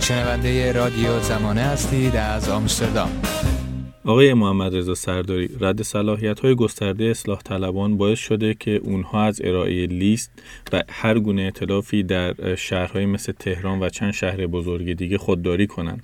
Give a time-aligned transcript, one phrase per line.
[0.00, 3.22] شنونده رادیو زمانه هستید از آمستردام
[4.04, 9.40] آقای محمد رضا سرداری رد صلاحیت های گسترده اصلاح طلبان باعث شده که اونها از
[9.44, 10.30] ارائه لیست
[10.72, 16.02] و هر گونه اطلافی در شهرهای مثل تهران و چند شهر بزرگ دیگه خودداری کنند.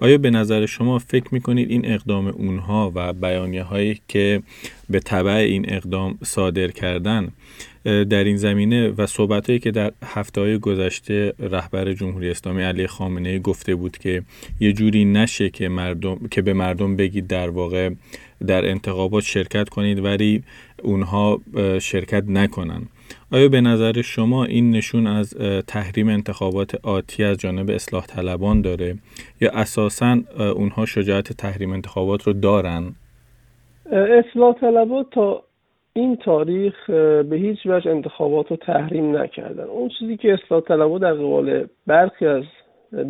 [0.00, 4.42] آیا به نظر شما فکر می‌کنید این اقدام اونها و بیانیه هایی که
[4.90, 7.32] به طبع این اقدام صادر کردن
[7.84, 12.86] در این زمینه و صحبت هایی که در هفته های گذشته رهبر جمهوری اسلامی علی
[12.86, 14.22] خامنه گفته بود که
[14.60, 17.90] یه جوری نشه که مردم که به مردم بگید در واقع
[18.46, 20.42] در انتخابات شرکت کنید ولی
[20.82, 21.40] اونها
[21.80, 22.82] شرکت نکنن.
[23.32, 25.34] آیا به نظر شما این نشون از
[25.66, 28.94] تحریم انتخابات آتی از جانب اصلاح طلبان داره
[29.40, 30.18] یا اساسا
[30.56, 32.94] اونها شجاعت تحریم انتخابات رو دارن؟
[33.92, 35.42] اصلاح طلبات تا
[35.92, 36.90] این تاریخ
[37.30, 42.26] به هیچ وجه انتخابات رو تحریم نکردن اون چیزی که اصلاح طلبات در قبال برخی
[42.26, 42.44] از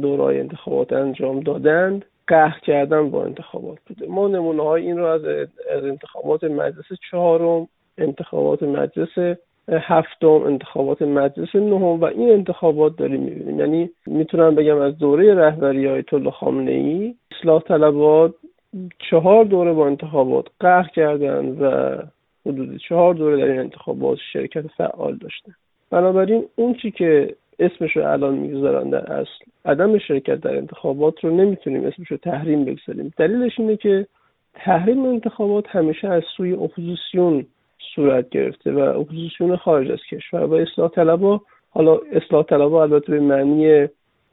[0.03, 5.23] دورای انتخابات انجام دادند قهر کردن با انتخابات بوده ما نمونه های این رو از
[5.85, 9.37] انتخابات مجلس چهارم انتخابات مجلس
[9.69, 13.61] هفتم انتخابات مجلس نهم و این انتخابات داریم می‌بینیم.
[13.61, 18.35] یعنی می‌تونم بگم از دوره رهبری آیت الله خامنه ای اصلاح طلبات
[19.11, 21.97] چهار دوره با انتخابات قهر کردن و
[22.47, 25.53] حدود چهار دوره در این انتخابات شرکت فعال داشتن.
[25.91, 31.37] بنابراین اون چیزی که اسمش رو الان می‌گذارن در اصل عدم شرکت در انتخابات رو
[31.37, 33.13] نمی‌تونیم اسمش رو تحریم بگذاریم.
[33.17, 34.07] دلیلش اینه که
[34.55, 37.47] تحریم انتخابات همیشه از سوی اپوزیسیون
[37.95, 40.45] صورت گرفته و اپوزیسیون خارج از کشور.
[40.45, 43.89] و اصلاح طلبا حالا اصلاح طلبا البته به معنی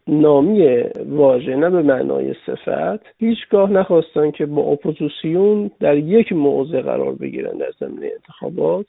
[0.07, 3.05] نامی واژه نه به معنای صفت.
[3.19, 8.85] هیچگاه نخواستن که با اپوزیسیون در یک موضع قرار بگیرن در زمینه انتخابات.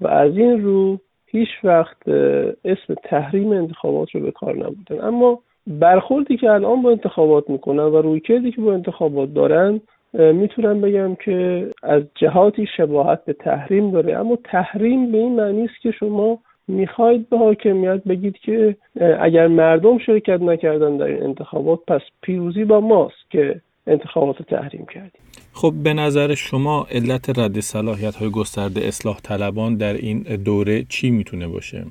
[0.00, 2.08] و از این رو هیچ وقت
[2.64, 5.04] اسم تحریم انتخابات رو به کار نبودن.
[5.04, 9.80] اما برخوردی که الان با انتخابات می‌کنن و رویکردی که با انتخابات دارن
[10.12, 15.80] می‌تونم بگم که از جهاتی شباهت به تحریم داره اما تحریم به این معنی است
[15.82, 16.38] که شما
[16.68, 18.76] می‌خواید به حاکمیت بگید که
[19.20, 24.86] اگر مردم شرکت نکردن در این انتخابات پس پیروزی با ماست که انتخابات رو تحریم
[24.94, 25.22] کردیم
[25.52, 31.10] خب به نظر شما علت رد صلاحیت های گسترده اصلاح طلبان در این دوره چی
[31.10, 31.84] می‌تونه باشه؟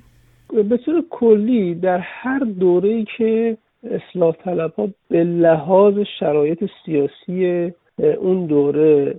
[0.69, 7.71] به طور کلی در هر دوره که اصلاح طلب ها به لحاظ شرایط سیاسی
[8.03, 9.15] اون دوره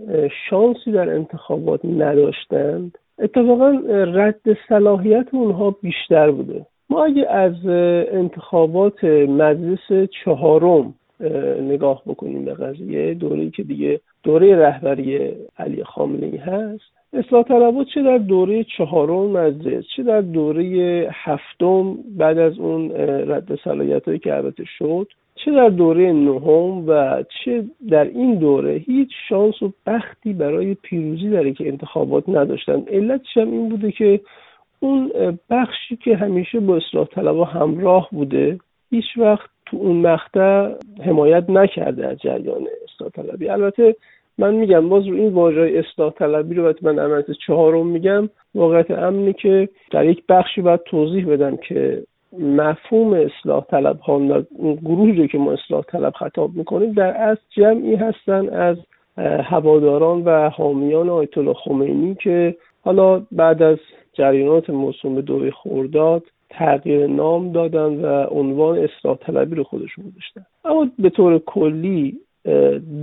[0.48, 2.98] شانسی در انتخابات نداشتند.
[3.18, 6.66] اتفاقا رد صلاحیت اونها بیشتر بوده.
[6.90, 7.66] ما اگه از
[8.12, 10.94] انتخابات مجلس چهارم
[11.60, 17.86] نگاه بکنیم به قضیه دوره که دیگه دوره رهبری علی خامنه ای هست اصلاح طلبات
[17.94, 22.90] چه در دوره چهارم مجلس چه در دوره هفتم بعد از اون
[23.30, 25.06] رد صلاحیت که البته شد
[25.44, 31.30] چه در دوره نهم و چه در این دوره هیچ شانس و بختی برای پیروزی
[31.30, 32.82] در که انتخابات نداشتن.
[32.88, 34.20] علتش هم این بوده که
[34.80, 35.12] اون
[35.50, 38.58] بخشی که همیشه با اصلاح طلبا همراه بوده
[38.90, 40.74] هیچ وقت تو اون مقطع
[41.04, 43.48] حمایت نکرده از جریان اصلاح طلبی.
[43.48, 43.96] البته
[44.38, 49.32] من میگم باز رو این واژه اصلاح طلبی رو من عملت چهارم میگم واقعیت امنی
[49.32, 52.02] که در یک بخشی باید توضیح بدم که
[52.38, 54.42] مفهوم اصلاح طلب ها
[54.84, 58.76] گروهی که ما اصلاح طلب خطاب می‌کنیم در اصل جمعی هستن از
[59.44, 63.78] هواداران و حامیان آیت الله خمینی که حالا بعد از
[64.12, 70.46] جریانات موسوم به خورداد تغییر نام دادن و عنوان اصلاح طلبی رو خودشون گذاشتن.
[70.64, 72.18] اما به طور کلی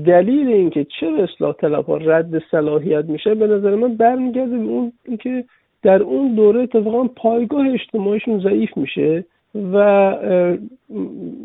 [0.06, 4.94] دلیل اینکه چرا اصلاح طلب ها رد صلاحیت میشه به نظر من برمیگرده به اون
[5.06, 5.44] اینکه
[5.84, 9.26] در اون دوره اتفاقا پایگاه اجتماعیشون ضعیف میشه
[9.74, 10.16] و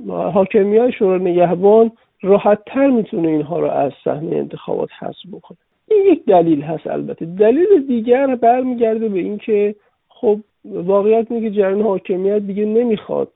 [0.09, 1.91] حاکمی های شورای نگهبان
[2.23, 5.59] راحت تر می‌تونه اینها رو از صحنه انتخابات حذف بکنه.
[5.91, 7.25] این یک دلیل هست البته.
[7.25, 9.75] دلیل دیگر برمیگرده به اینکه
[10.09, 13.33] خب واقعیت میگه جریان حاکمیت دیگه نمی‌خواد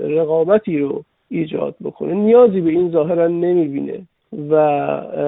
[0.00, 2.14] رقابتی رو ایجاد بکنه.
[2.14, 4.00] نیازی به این ظاهرا نمی‌بینه
[4.50, 4.56] و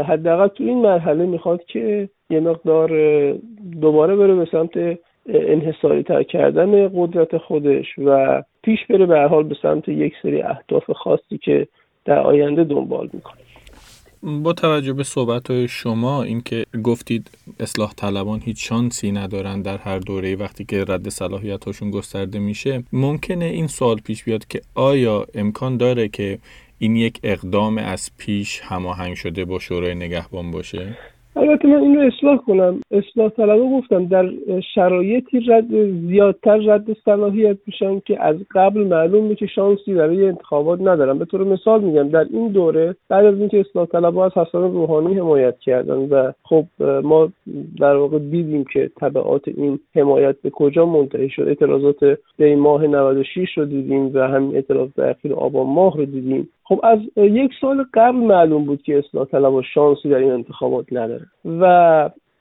[0.02, 2.90] حداقل تو این مرحله می‌خواد که یه مقدار
[3.80, 4.98] دوباره بره به سمت
[5.28, 10.90] انحصاری تر کردن قدرت خودش و پیش بره به حال به سمت یک سری اهداف
[10.90, 11.68] خاصی که
[12.04, 13.40] در آینده دنبال می‌کنه.
[14.22, 17.30] با توجه به صحبت شما اینکه گفتید
[17.60, 22.82] اصلاح طلبان هیچ شانسی ندارن در هر دوره وقتی که رد صلاحیت هاشون گسترده میشه
[22.92, 26.38] ممکنه این سوال پیش بیاد که آیا امکان داره که
[26.78, 30.96] این یک اقدام از پیش هماهنگ شده با شورای نگهبان باشه؟
[31.38, 32.80] البته من این رو اصلاح کنم.
[32.90, 34.30] اصلاح طلبه گفتم در
[34.74, 41.18] شرایطی رد زیادتر رد صلاحیت میشن که از قبل معلوم که شانسی برای انتخابات ندارن
[41.18, 45.14] به طور مثال میگم در این دوره بعد از اینکه اصلاح طلبه از حسن روحانی
[45.14, 46.64] حمایت کردن و خب
[47.02, 47.28] ما
[47.80, 51.42] در واقع دیدیم که تبعات این حمایت به کجا منتهی شد.
[51.42, 56.48] اعتراضات به ماه 96 رو دیدیم و همین اعتراضات اخیر آبان ماه رو دیدیم.
[56.68, 61.26] خب از یک سال قبل معلوم بود که اصلاح طلب شانسی در این انتخابات نداره
[61.44, 61.64] و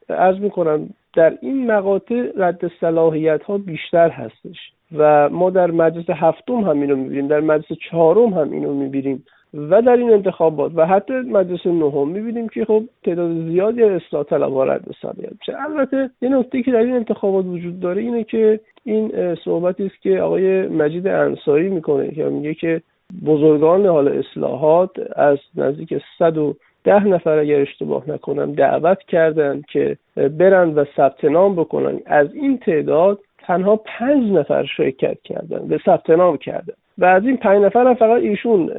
[0.08, 4.56] عرض می‌کنم در این مقاطع رد صلاحیت ها بیشتر هستش
[4.96, 9.82] و ما در مجلس هفتم هم اینو می‌بینیم در مجلس چهارم هم اینو می‌بینیم و
[9.82, 14.84] در این انتخابات و حتی مجلس نهم می‌بینیم که خب تعداد زیادی اصلاح طلب رد
[15.02, 15.62] صلاحیت میشه.
[15.62, 20.20] البته یه نکته که در این انتخابات وجود داره اینه که این صحبتی است که
[20.20, 22.82] آقای مجید انصاری می‌کنه که میگه که
[23.26, 26.02] بزرگان حال اصلاحات از نزدیک
[26.84, 32.00] ده نفر اگر اشتباه نکنم دعوت کردند که برند و ثبت نام بکنن.
[32.06, 37.36] از این تعداد تنها پنج نفر شرکت کردن به ثبت نام کردن و از این
[37.36, 38.70] پنج نفر هم فقط ایشون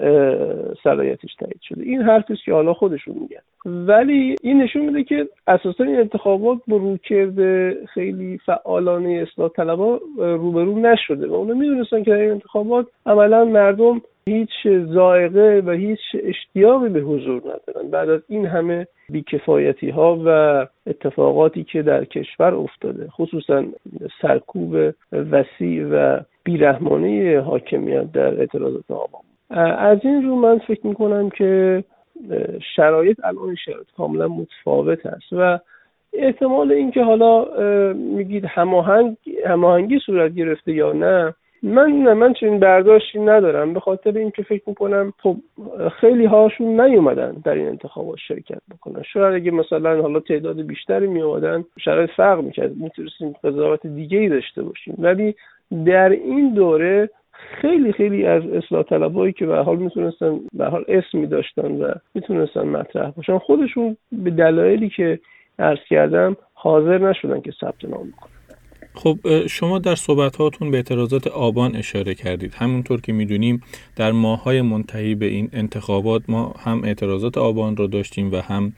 [0.83, 1.83] صلاحیتش تایید شده.
[1.83, 3.41] این حرفی که حالا خودشون میگن.
[3.87, 10.79] ولی این نشون میده که اساسا این انتخابات با روکرد خیلی فعالانه اصلاح طلبا روبرو
[10.79, 16.99] نشده و اونا می‌دونستن که این انتخابات عملا مردم هیچ زائقه و هیچ اشتیاقی به
[16.99, 17.89] حضور ندارن.
[17.91, 23.63] بعد از این همه بیکفایتی ها و اتفاقاتی که در کشور افتاده خصوصا
[24.21, 24.75] سرکوب
[25.11, 26.19] وسیع و
[26.49, 29.21] بیرحمانه حاکمیت در اعتراضات آبان.
[29.77, 31.83] از این رو من فکر می‌کنم که
[32.75, 35.59] شرایط الان شرایط کاملا متفاوت است و
[36.13, 37.45] احتمال اینکه حالا
[37.93, 44.17] میگید هماهنگ هماهنگی صورت گرفته یا نه من نه من چنین برداشتی ندارم به خاطر
[44.17, 45.35] اینکه فکر می‌کنم خب
[46.01, 49.03] خیلی هاشون نیومدن در این انتخابات شرکت بکنن.
[49.03, 54.61] شاید اگه مثلا حالا تعداد بیشتری میومدن شرایط فرق می‌کرد می‌تونستیم قضاوت دیگه ای داشته
[54.63, 54.95] باشیم.
[54.97, 55.35] ولی
[55.85, 61.27] در این دوره خیلی خیلی از اصلاح طلبایی که به حال می‌تونستن به حال اسمی
[61.27, 65.19] داشتن و می‌تونستن مطرح باشن خودشون به دلایلی که
[65.59, 68.38] عرض کردم حاضر نشدن که ثبت نام بکنن.
[69.03, 72.53] خب شما در صحبتاتون به اعتراضات آبان اشاره کردید.
[72.53, 73.63] همونطور که می‌دونیم
[73.95, 78.73] در ماهای منتهی به این انتخابات ما هم اعتراضات آبان رو داشتیم و هم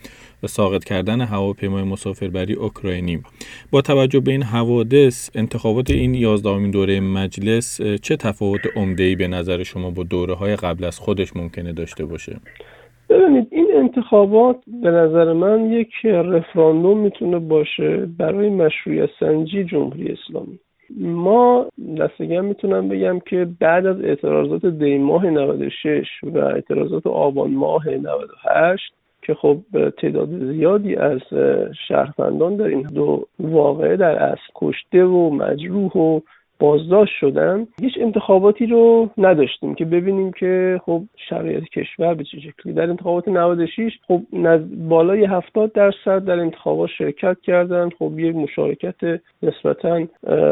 [0.45, 3.23] ساقط کردن هواپیمای مسافربری اوکراینی
[3.71, 9.63] با توجه به این حوادث انتخابات این یازدهمین دوره مجلس چه تفاوت عمده به نظر
[9.63, 12.39] شما با دوره های قبل از خودش ممکنه داشته باشه؟
[13.11, 20.59] ببینید این انتخابات به نظر من یک رفراندوم می‌تونه باشه برای مشروعیت سنجی جمهوری اسلامی.
[20.99, 21.65] ما
[21.99, 28.93] دستگم می‌تونم بگم که بعد از اعتراضات دی ماه 96 و اعتراضات آبان ماه 98
[29.21, 29.57] که خب
[29.97, 31.19] تعداد زیادی از
[31.87, 36.19] شهروندان در این دو واقعه در اصل کشته و مجروح و
[36.61, 42.73] بازداشت شدن هیچ انتخاباتی رو نداشتیم که ببینیم که خب شرایط کشور به چه شکلی.
[42.73, 44.21] در انتخابات 96 خب
[44.87, 47.89] بالای 70 درصد در انتخابات شرکت کردن.
[47.99, 50.05] خب یک مشارکت نسبتا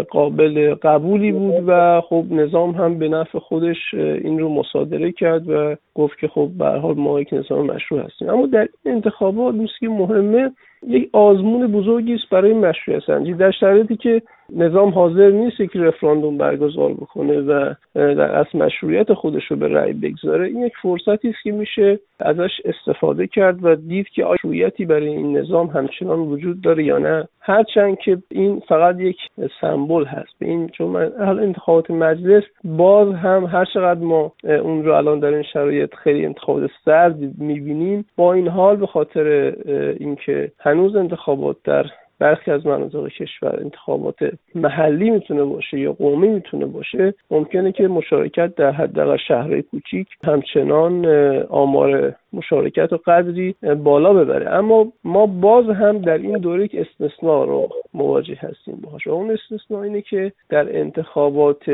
[0.09, 5.75] قابل قبولی بود و خب نظام هم به نفع خودش این رو مصادره کرد و
[5.95, 8.29] گفت که خب به حال ما یک نظام مشروع هستیم.
[8.29, 10.51] اما در این انتخابات که مهمه
[10.87, 13.33] یک آزمون بزرگی است برای مشروعیت سنجی.
[13.33, 14.21] در شرایطی که
[14.55, 19.93] نظام حاضر نیست که رفراندوم برگزار بکنه و در اصل مشروعیت خودش رو به رأی
[19.93, 20.47] بگذاره.
[20.47, 25.37] این یک فرصتی است که میشه ازش استفاده کرد و دید که مشروعیتی برای این
[25.37, 27.27] نظام همچنان وجود داره یا نه.
[27.41, 29.17] هرچند که این فقط یک
[29.61, 30.29] سمبل هست.
[30.39, 35.33] به این چون من انتخابات مجلس باز هم هر چقدر ما اون رو الان در
[35.33, 39.53] این شرایط خیلی انتخابات سرد می‌بینیم با این حال به خاطر
[39.99, 41.85] اینکه هنوز انتخابات در
[42.19, 44.15] برخی از مناطق کشور انتخابات
[44.55, 51.05] محلی می‌تونه باشه یا قومی می‌تونه باشه ممکنه که مشارکت در حداقل شهرهای کوچیک همچنان
[51.49, 54.49] آمار مشارکت و قدری بالا ببره.
[54.49, 59.07] اما ما باز هم در این دوره یک استثناء رو مواجه هستیم باهاش.
[59.07, 61.69] و اون استثناء اینه که در انتخابات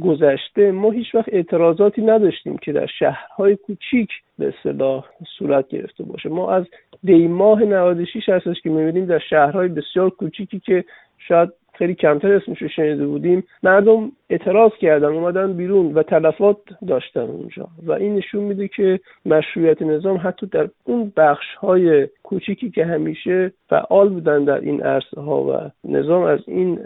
[0.00, 5.04] گذشته ما هیچ وقت اعتراضاتی نداشتیم که در شهرهای کوچیک به اصطلاح
[5.38, 6.28] صورت گرفته باشه.
[6.28, 6.64] ما از
[7.04, 10.84] دی ماه 96 هستش که می‌بینیم در شهرهای بسیار کوچیکی که
[11.18, 13.44] شاید خیلی کمتر اسمش رو شنیده بودیم.
[13.62, 16.56] مردم اعتراض کردن اومدن بیرون و تلفات
[16.86, 17.68] داشتن اونجا.
[17.86, 23.52] و این نشون میده که مشروعیت نظام حتی در اون بخش های کوچیکی که همیشه
[23.68, 26.78] فعال بودن در این عرصه ها و نظام از این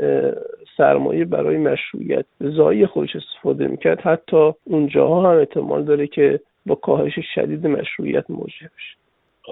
[0.76, 7.18] سرمایه برای مشروعیت زایی خودش استفاده می‌کرد حتی اونجاها هم احتمال داره که با کاهش
[7.34, 9.01] شدید مشروعیت مواجه بشه.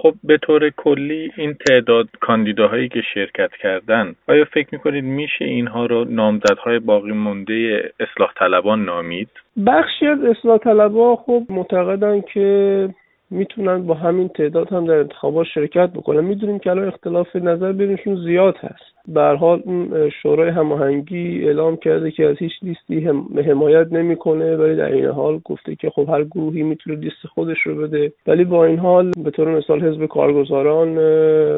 [0.01, 5.85] خب به طور کلی این تعداد کاندیداهایی که شرکت کردن آیا فکر می‌کنید میشه اینها
[5.85, 9.29] رو نامزدهای باقی مونده اصلاح طلبان نامید؟
[9.65, 12.89] بخشی از اصلاح طلبها خب معتقدن که
[13.29, 18.15] می‌تونن با همین تعداد هم در انتخابات شرکت بکنن می‌دونیم که الان اختلاف نظر بینشون
[18.15, 23.93] زیاد هست به حال اون شورای هماهنگی اعلام کرده که از هیچ لیستی هم حمایت
[23.93, 28.11] نمی‌کنه ولی در این حال گفته که خب هر گروهی می‌تونه لیست خودش رو بده.
[28.27, 30.95] ولی با این حال به طور مثال حزب کارگزاران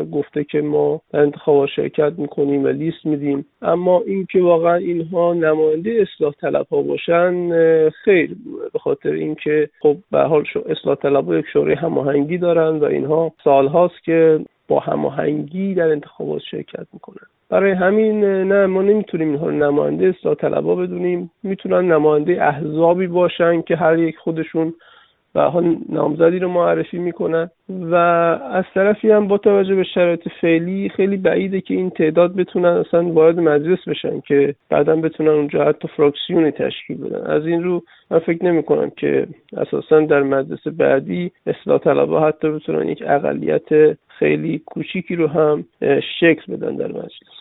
[0.03, 3.45] گفته که ما در انتخابات شرکت می‌کنیم و لیست میدیم.
[3.61, 7.49] اما اینکه واقعا اینها نماینده اصلاح طلب ها باشن
[7.89, 8.35] خیر.
[8.73, 14.03] به خاطر اینکه خب به حال اصلاح طلب یک شورای هماهنگی دارن و اینها سالهاست
[14.03, 14.39] که
[14.73, 17.27] با هماهنگی در انتخابات شرکت می‌کنن.
[17.49, 21.31] برای همین نه ما نمی‌تونیم اینها رو نماینده اصلاح طلبا بدونیم.
[21.43, 24.73] می‌تونن نماینده احزابی باشن که هر یک خودشون
[25.35, 27.49] و حال نامزدی رو معرفی می‌کنن.
[27.69, 27.95] و
[28.51, 33.03] از طرفی هم با توجه به شرایط فعلی خیلی بعیده که این تعداد بتونن اصلا
[33.03, 37.25] وارد مجلس بشن که بعدا بتونن اونجا حتی فراکسیونی تشکیل بدن.
[37.25, 39.27] از این رو من فکر نمی کنم که
[39.57, 45.65] اساسا در مجلس بعدی اصلاح طلبا حتی بتونن یک اقلیت خیلی کوچیکی رو هم
[46.19, 47.37] شکل بدن در مجلس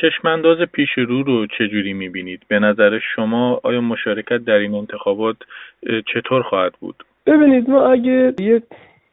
[0.00, 5.36] چشمانداز پیش رو رو چجوری می‌بینید؟ به نظر شما آیا مشارکت در این انتخابات
[6.14, 6.94] چطور خواهد بود؟
[7.26, 8.62] ببینید ما اگه یک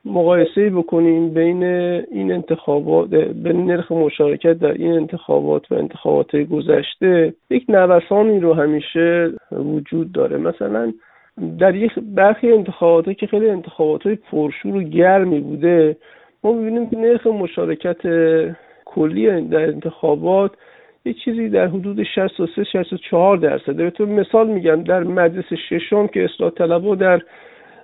[0.06, 3.10] مقایسه بکنیم بین این انتخابات
[3.44, 10.38] بین نرخ مشارکت در این انتخابات و انتخابات گذشته یک نوسانی رو همیشه وجود داره
[10.38, 10.94] مثلا
[11.60, 15.98] در یک برخی انتخابات که خیلی انتخابات های پرشور و گرمی بوده
[16.44, 18.02] ما می‌بینیم که نرخ مشارکت
[18.86, 20.52] کلی در انتخابات
[21.06, 26.26] یه چیزی در حدود 63 64 درصده به طور مثال میگم در مجلس ششم که
[26.26, 27.22] اصلاح طلبها در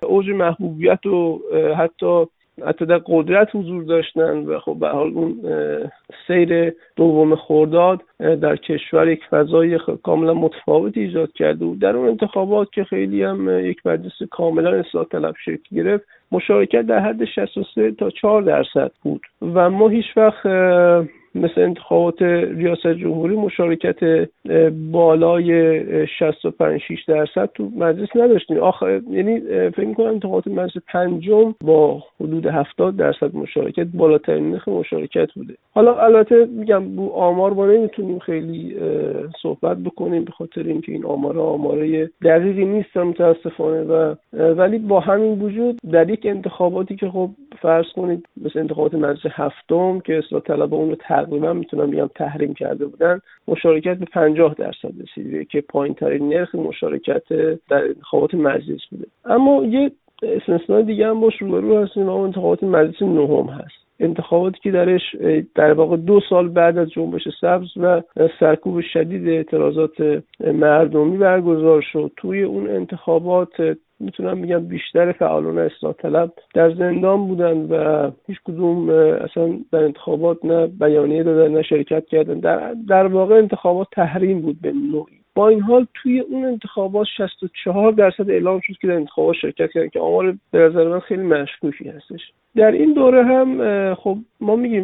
[0.04, 1.42] اوج محبوبیت و
[1.78, 2.26] حتی
[2.66, 5.36] حتی در قدرت حضور داشتن و خب به حال اون
[6.28, 12.72] سیر دوم خورداد در کشور یک فضای کاملا متفاوتی ایجاد کرده بود در اون انتخابات
[12.72, 18.10] که خیلی هم یک مجلس کاملا اصلاح طلب شکل گرفت مشارکت در حد 63 تا
[18.10, 20.46] 4 درصد بود و ما هیچ وقت
[21.36, 24.30] مثل انتخابات ریاست جمهوری مشارکت
[24.92, 28.58] بالای 65 6 درصد تو مجلس نداشتیم.
[28.58, 35.34] آخر یعنی فکر می‌کنم انتخابات مجلس پنجم با حدود 70 درصد مشارکت بالاترین نرخ مشارکت
[35.34, 35.54] بوده.
[35.72, 38.76] حالا البته میگم بو آمار ما نمی‌تونیم خیلی
[39.42, 45.42] صحبت بکنیم به خاطر اینکه این آمار آماره دقیقی نیستن متاسفانه و ولی با همین
[45.42, 47.30] وجود در یک انتخاباتی که خب
[47.62, 52.54] فرض کنید مثل انتخابات مجلس هفتم که اصلاح طلب اون رو تقریبا می‌تونم بگم تحریم
[52.54, 57.24] کرده بودن مشارکت به 50 درصد رسیده که پایین ترین نرخ مشارکت
[57.70, 59.06] در انتخابات مجلس بوده.
[59.26, 59.92] اما یه
[60.24, 63.88] استثناء دیگه هم باش روبرو هستیم اون انتخابات مجلس نهم هست.
[64.00, 65.16] انتخاباتی که درش
[65.56, 68.02] در واقع دو سال بعد از جنبش سبز و
[68.40, 72.12] سرکوب شدید اعتراضات مردمی برگزار شد.
[72.18, 78.90] توی اون انتخابات می‌تونم بگم بیشتر فعالان اصلاح طلب در زندان بودن و هیچ کدوم
[78.90, 82.40] اصلا در انتخابات نه بیانیه دادن نه شرکت کردن.
[82.40, 85.17] در, در واقع انتخابات تحریم بود به نوعی.
[85.38, 89.90] با این حال توی اون انتخابات 64 درصد اعلام شد که در انتخابات شرکت کردن
[89.90, 92.22] که آمار به نظر من خیلی مشکوکی هستش.
[92.56, 94.84] در این دوره هم خب ما میگیم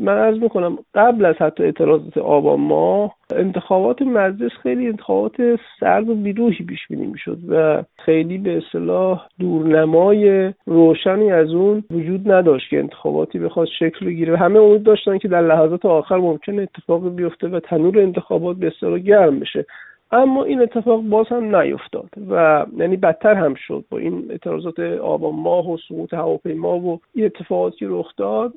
[0.00, 5.36] من عرض می‌کنم قبل از حتی اعتراضات آبان ماه انتخابات مجلس خیلی انتخابات
[5.80, 12.32] سرد و بیروحی پیش بینی می‌شد و خیلی به اصطلاح دورنمای روشنی از اون وجود
[12.32, 14.36] نداشت که انتخاباتی بخواد شکل بگیره.
[14.36, 18.98] همه امید داشتن که در لحظات آخر ممکن اتفاق بیفته و تنور انتخابات به اصطلاح
[18.98, 19.66] گرم بشه.
[20.12, 25.34] اما این اتفاق باز هم نیفتاد و یعنی بدتر هم شد با این اعتراضات آبان
[25.34, 28.52] ماه و سقوط هواپیما و این اتفاقاتی که رخ داد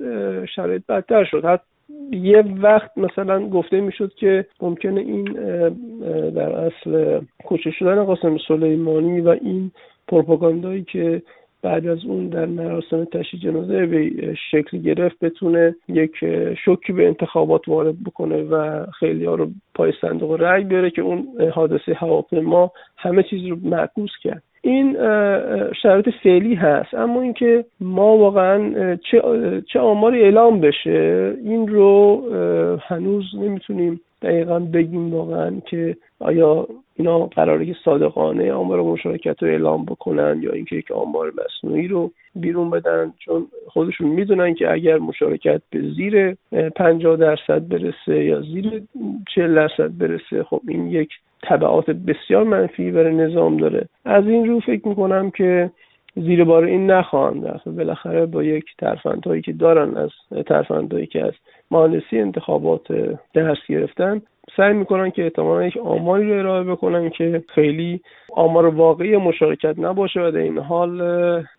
[0.45, 1.45] شرایط بدتر شد.
[1.45, 1.63] حتی
[2.11, 5.23] یه وقت مثلا گفته می‌شد که ممکنه این
[6.29, 9.71] در اصل کشته شدن قاسم سلیمانی و این
[10.07, 11.21] پروپاگاندایی که
[11.63, 14.11] بعد از اون در مراسم تشییع جنازه به
[14.51, 16.11] شکل گرفت بتونه یک
[16.65, 21.27] شوکی به انتخابات وارد بکنه و خیلی ها رو پای صندوق رأی بیاره که اون
[21.53, 24.43] حادثه هواپیما همه چیز رو معکوس کرد.
[24.61, 24.93] این
[25.81, 29.21] شرایط فعلی هست اما اینکه ما واقعا چه
[29.73, 32.21] چه آماری اعلام بشه این رو
[32.81, 39.85] هنوز نمی‌تونیم دقیقا بگیم واقعا که آیا اینا قراره که صادقانه آمار مشارکت رو اعلام
[39.85, 45.61] بکنن یا اینکه یک آمار مصنوعی رو بیرون بدن؟ چون خودشون می‌دونن که اگر مشارکت
[45.69, 46.35] به زیر
[46.75, 48.83] 50 درصد برسه یا زیر
[49.35, 51.09] 40 درصد برسه خب این یک
[51.43, 53.87] تبعات بسیار منفی برای نظام داره.
[54.05, 55.71] از این رو فکر می‌کنم که
[56.15, 57.67] زیر بار این نخواهند رفت.
[57.67, 60.09] بالاخره با یک ترفندهایی که دارن از
[60.45, 61.33] ترفندهایی که از
[61.71, 62.81] مهندسی انتخابات
[63.33, 64.21] درس گرفتن
[64.57, 68.01] سعی می‌کنن که احتمالا یک آماری رو ارائه بکنن که خیلی
[68.33, 71.01] آمار واقعی مشارکت نباشه و در این حال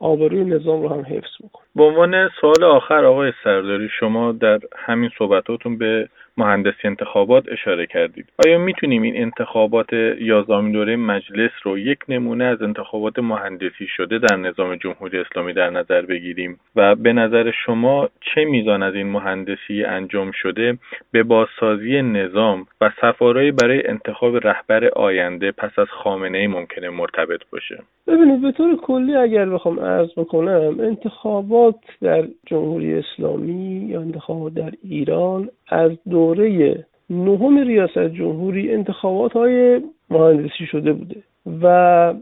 [0.00, 1.64] آبروی نظام رو هم حفظ بکنه.
[1.76, 8.26] به عنوان سوال آخر آقای سرداری شما در همین صحبتاتون به مهندسی انتخابات اشاره کردید.
[8.46, 14.36] آیا می‌تونیم این انتخابات یازدهمین دوره مجلس رو یک نمونه از انتخابات مهندسی شده در
[14.36, 19.84] نظام جمهوری اسلامی در نظر بگیریم؟ و به نظر شما چه میزان از این مهندسی
[19.84, 20.78] انجام شده
[21.12, 27.40] به بازسازی نظام و سفارایی برای انتخاب رهبر آینده پس از خامنه ای ممکنه مرتبط
[27.52, 34.54] باشه؟ ببینید به طور کلی اگر بخوام عرض بکنم انتخابات در جمهوری اسلامی یا انتخابات
[34.54, 35.90] در ایران از
[36.24, 41.16] دوره نهم ریاست جمهوری انتخابات های مهندسی شده بوده
[41.62, 42.14] و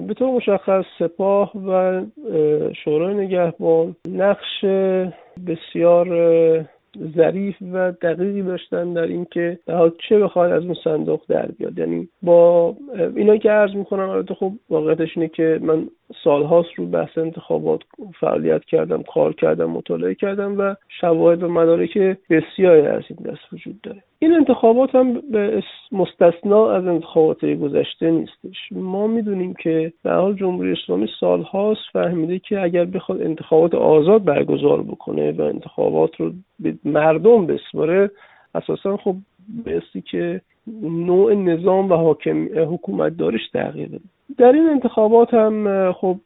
[0.00, 2.02] به طور مشخص سپاه و
[2.84, 4.64] شورای نگهبان نقش
[5.46, 6.06] بسیار
[7.16, 9.58] ظریف و دقیقی داشتن در اینکه
[10.08, 11.78] چه بخواد از اون صندوق در بیاد.
[11.78, 12.76] یعنی با
[13.16, 15.88] اینا که عرض می‌کنم البته خب واقعیتش اینه که من
[16.24, 17.80] سالهاست رو بحث انتخابات
[18.20, 21.98] فعالیت کردم کار کردم مطالعه کردم و شواهد و مدارک
[22.30, 24.02] بسیاری از این دست وجود داره.
[24.18, 28.56] این انتخابات هم به مستثنا از انتخابات گذشته نیستش.
[28.70, 34.82] ما می‌دونیم که در حال جمهوری اسلامی سالهاست فهمیده که اگر بخواد انتخابات آزاد برگزار
[34.82, 38.10] بکنه و انتخابات رو به مردم بسپاره
[38.54, 39.16] اساسا خب
[39.66, 40.40] بایستی که
[40.82, 43.88] نوع نظام و حاکم حکومت دارش تغییر
[44.38, 46.16] در این انتخابات هم خب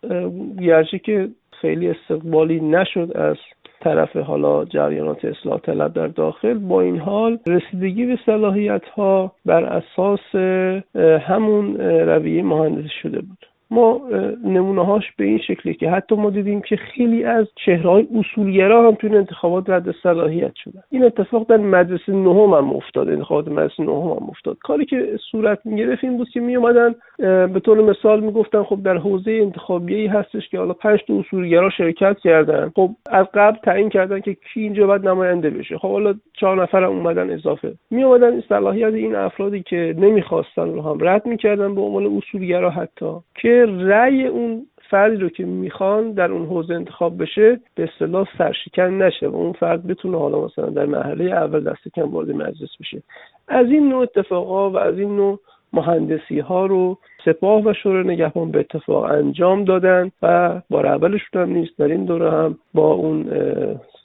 [0.60, 1.28] گرچه که
[1.60, 3.36] خیلی استقبالی نشد از
[3.80, 9.64] طرف حالا جریانات اصلاح طلب در داخل با این حال رسیدگی به صلاحیت ها بر
[9.64, 10.34] اساس
[11.20, 13.47] همون رویه مهندسی شده بود.
[13.70, 14.00] ما
[14.44, 18.94] نمونه هاش به این شکلی که حتی ما دیدیم که خیلی از چهرهای اصولگرا هم
[18.94, 20.80] توی انتخابات رد صلاحیت شدن.
[20.90, 24.58] این اتفاق در مدرسه نهم هم افتاد انتخابات مدرسه نهم هم افتاد.
[24.58, 26.94] کاری که صورت می‌گرفت این بود که می اومدن
[27.46, 32.18] به طور مثال می‌گفتن خب در حوزه انتخابی هستش که حالا پنج تا اصولگرا شرکت
[32.18, 32.72] کردن.
[32.76, 35.78] خب از قبل تعیین کردن که کی اینجا باید نماینده بشه.
[35.78, 37.74] خب حالا چهار نفر هم اومدن اضافه.
[37.90, 43.12] می اومدن صلاحیت این افرادی که نمی‌خواستن رو هم رد می‌کردن به عنوان اصولگرا حتی
[43.42, 49.02] که رأی اون فردی رو که می‌خوان در اون حوزه انتخاب بشه به اصطلاح سرشکن
[49.02, 53.02] نشه و اون فرد بتونه حالا مثلا در مرحله اول دست کم وارد مجلس بشه.
[53.48, 55.40] از این نوع اتفاقا و از این نوع
[55.72, 61.52] مهندسی ها رو سپاه و شورای نگهبان به اتفاق انجام دادن و بار اولشون هم
[61.52, 61.78] نیست.
[61.78, 63.26] در این دوره هم با اون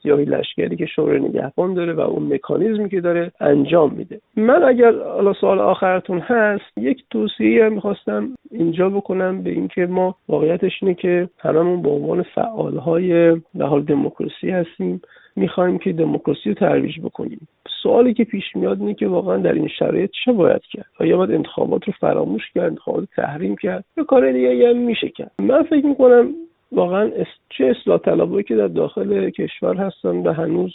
[0.02, 4.20] سیاهی لشکری که شورای نگهبان داره و اون مکانیزمی که داره انجام میده.
[4.38, 10.80] من اگر حالا سوال آخرتون هست یک توصیه می‌خواستم اینجا بکنم به اینکه ما واقعیتش
[10.82, 15.02] اینه که هممون به عنوان فعالهای به حال دموکراسی هستیم.
[15.36, 17.48] می‌خوایم که دموکراسی رو ترویج بکنیم.
[17.84, 21.32] سوالی که پیش میاد اینه که واقعا در این شرایط چه باید کرد؟ آیا باید
[21.32, 23.86] انتخابات رو فراموش کرد انتخابات تحریم کرد.
[23.98, 26.36] یا کار دیگه هم میشه کرد من فکر می‌کنم
[26.74, 27.12] واقعا
[27.50, 30.74] چه اصلاح طلبایی که در داخل کشور هستن و هنوز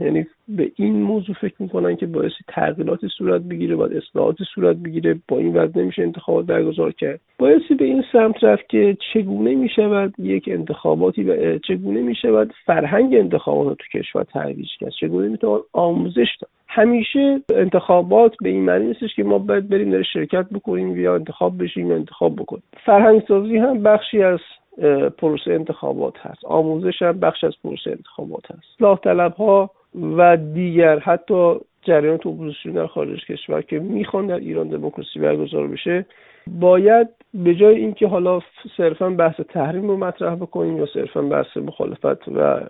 [0.00, 5.18] یعنی به این موضوع فکر می‌کنن که باعث تغییراتی صورت بگیره باید اصلاحاتی صورت بگیره
[5.28, 7.20] با این وضع نمیشه انتخابات برگزار کرد.
[7.38, 13.78] بایستی به این سمت رفت که چگونه می‌شود یک انتخاباتی و چگونه می‌شود فرهنگ انتخابات
[13.78, 19.24] تو کشور ترویج کرد؟ چگونه می‌توان آموزش داد؟ همیشه انتخابات به این معنی نیستش که
[19.24, 22.62] ما باید بریم در شرکت بکنیم یا انتخاب بشیم یا انتخاب بکنیم.
[22.84, 24.38] فرهنگ سازی هم بخشی از
[25.18, 26.44] پروسه انتخابات هست.
[26.44, 28.62] آموزش هم بخش از پروسه انتخابات هست.
[28.76, 29.70] اصلاح طلب ها
[30.16, 36.06] و دیگر حتی جریانات اپوزیسیون در خارج کشور که می‌خوان در ایران دموکراسی برگزار بشه
[36.60, 38.40] باید به جای اینکه حالا
[38.76, 42.60] صرفا بحث تحریم رو مطرح بکنیم یا صرفا بحث مخالفت و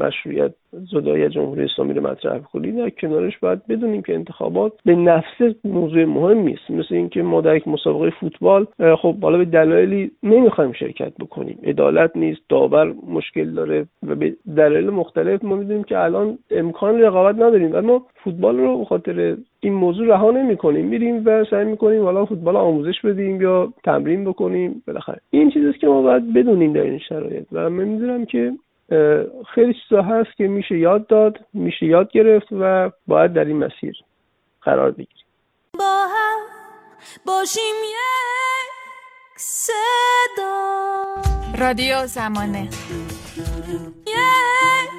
[0.00, 0.52] مشروعیت
[0.92, 6.04] زدایی جمهوری اسلامی رو مطرح بکنیم در کنارش باید بدونیم که انتخابات به نفس موضوع
[6.04, 6.70] مهم نیست.
[6.70, 8.66] مثل اینکه ما در یک مسابقه فوتبال
[9.02, 11.58] خب حالا به دلایلی نمی‌خوایم شرکت بکنیم.
[11.64, 17.34] عدالت نیست داور مشکل داره و به دلایل مختلف ما می‌دونیم که الان امکان رقابت
[17.34, 17.70] نداریم.
[17.72, 20.86] و ما فوتبال رو به خاطر این موضوع رها نمی‌کنیم.
[20.86, 24.82] میریم و سعی می‌کنیم حالا فوتبال آموزش بدیم یا تمرین بکنیم.
[24.86, 27.46] بالاخره این چیزیست که ما باید بدونیم در این شرایط.
[27.52, 28.52] و من می‌دونم که
[29.54, 33.96] خیلی چیزا هست که میشه یاد داد میشه یاد گرفت و باید در این مسیر
[34.62, 35.26] قرار بگیریم.
[35.78, 36.38] با هم
[37.26, 38.70] باشیم یک
[39.36, 40.52] صدا.
[41.58, 42.68] رادیو زمانه.
[44.06, 44.90] یک